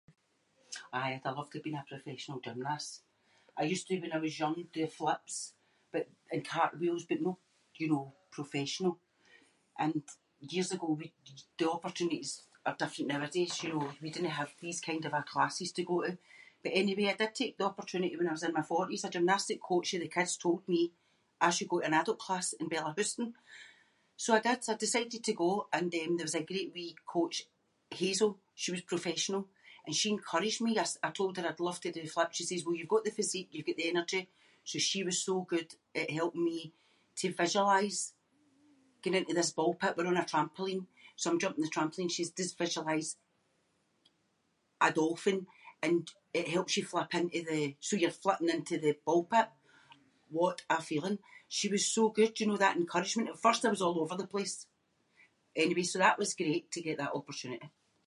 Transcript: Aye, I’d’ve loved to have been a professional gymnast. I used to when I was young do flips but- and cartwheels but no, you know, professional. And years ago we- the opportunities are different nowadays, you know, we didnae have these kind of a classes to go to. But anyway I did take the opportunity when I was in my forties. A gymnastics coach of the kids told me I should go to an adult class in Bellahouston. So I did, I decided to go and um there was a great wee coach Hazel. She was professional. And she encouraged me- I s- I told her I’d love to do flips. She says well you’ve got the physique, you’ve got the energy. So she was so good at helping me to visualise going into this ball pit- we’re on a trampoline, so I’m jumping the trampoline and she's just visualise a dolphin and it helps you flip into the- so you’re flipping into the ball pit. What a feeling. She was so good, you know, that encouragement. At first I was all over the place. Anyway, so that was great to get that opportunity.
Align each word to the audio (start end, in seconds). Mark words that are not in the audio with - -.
Aye, 0.99 1.13
I’d’ve 1.15 1.35
loved 1.37 1.51
to 1.51 1.57
have 1.57 1.67
been 1.67 1.81
a 1.81 1.91
professional 1.93 2.39
gymnast. 2.45 2.91
I 3.57 3.63
used 3.73 3.87
to 3.87 3.99
when 4.01 4.13
I 4.17 4.23
was 4.25 4.39
young 4.43 4.55
do 4.75 4.87
flips 4.99 5.35
but- 5.93 6.09
and 6.33 6.45
cartwheels 6.55 7.03
but 7.09 7.21
no, 7.25 7.33
you 7.81 7.87
know, 7.91 8.05
professional. 8.39 8.93
And 9.83 10.01
years 10.55 10.71
ago 10.75 10.87
we- 10.99 11.13
the 11.59 11.69
opportunities 11.77 12.31
are 12.67 12.79
different 12.81 13.09
nowadays, 13.11 13.61
you 13.63 13.69
know, 13.71 13.85
we 14.03 14.09
didnae 14.13 14.39
have 14.41 14.53
these 14.63 14.79
kind 14.89 15.03
of 15.05 15.13
a 15.15 15.23
classes 15.33 15.69
to 15.73 15.83
go 15.91 15.97
to. 16.05 16.11
But 16.63 16.73
anyway 16.81 17.07
I 17.09 17.15
did 17.21 17.33
take 17.35 17.55
the 17.57 17.69
opportunity 17.71 18.15
when 18.15 18.29
I 18.29 18.35
was 18.37 18.43
in 18.47 18.53
my 18.57 18.61
forties. 18.71 19.03
A 19.03 19.09
gymnastics 19.15 19.61
coach 19.69 19.89
of 19.93 20.01
the 20.01 20.15
kids 20.15 20.33
told 20.43 20.61
me 20.71 20.79
I 21.39 21.49
should 21.55 21.69
go 21.71 21.77
to 21.79 21.87
an 21.87 21.93
adult 21.99 22.19
class 22.25 22.47
in 22.59 22.69
Bellahouston. 22.71 23.29
So 24.23 24.29
I 24.35 24.39
did, 24.45 24.59
I 24.71 24.75
decided 24.85 25.23
to 25.25 25.33
go 25.43 25.51
and 25.77 25.89
um 25.99 26.11
there 26.17 26.29
was 26.29 26.35
a 26.39 26.49
great 26.51 26.69
wee 26.75 26.95
coach 27.15 27.37
Hazel. 27.99 28.31
She 28.61 28.71
was 28.73 28.81
professional. 28.93 29.45
And 29.85 29.95
she 29.99 30.09
encouraged 30.15 30.61
me- 30.63 30.77
I 30.77 30.83
s- 30.91 30.99
I 31.01 31.09
told 31.19 31.33
her 31.37 31.47
I’d 31.49 31.59
love 31.67 31.79
to 31.81 31.91
do 31.97 32.07
flips. 32.13 32.37
She 32.37 32.45
says 32.47 32.61
well 32.63 32.77
you’ve 32.77 32.93
got 32.95 33.03
the 33.07 33.17
physique, 33.19 33.51
you’ve 33.53 33.69
got 33.69 33.77
the 33.79 33.91
energy. 33.93 34.21
So 34.69 34.75
she 34.89 34.99
was 35.07 35.17
so 35.27 35.35
good 35.53 35.69
at 36.01 36.15
helping 36.19 36.45
me 36.51 36.59
to 37.19 37.33
visualise 37.43 38.01
going 39.03 39.17
into 39.19 39.33
this 39.37 39.51
ball 39.57 39.73
pit- 39.79 39.95
we’re 39.97 40.11
on 40.11 40.23
a 40.25 40.29
trampoline, 40.31 40.85
so 41.19 41.25
I’m 41.31 41.39
jumping 41.43 41.63
the 41.65 41.75
trampoline 41.75 42.07
and 42.07 42.15
she's 42.15 42.31
just 42.39 42.59
visualise 42.63 43.09
a 44.87 44.89
dolphin 44.99 45.39
and 45.85 46.03
it 46.39 46.53
helps 46.55 46.73
you 46.77 46.83
flip 46.91 47.11
into 47.19 47.39
the- 47.49 47.73
so 47.87 47.91
you’re 48.01 48.19
flipping 48.23 48.51
into 48.57 48.75
the 48.85 48.93
ball 49.07 49.23
pit. 49.31 49.47
What 50.37 50.57
a 50.69 50.77
feeling. 50.89 51.17
She 51.57 51.67
was 51.75 51.83
so 51.97 52.03
good, 52.19 52.33
you 52.39 52.47
know, 52.47 52.59
that 52.61 52.77
encouragement. 52.81 53.29
At 53.31 53.39
first 53.45 53.61
I 53.65 53.73
was 53.75 53.81
all 53.85 53.97
over 54.03 54.15
the 54.17 54.33
place. 54.35 54.55
Anyway, 55.63 55.83
so 55.89 55.97
that 55.99 56.19
was 56.21 56.39
great 56.41 56.65
to 56.73 56.85
get 56.87 56.97
that 56.99 57.15
opportunity. 57.19 57.69